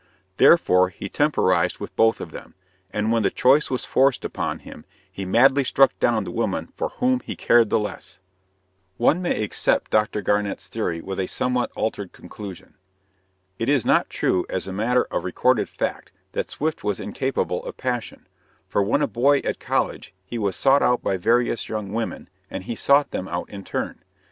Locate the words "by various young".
21.03-21.93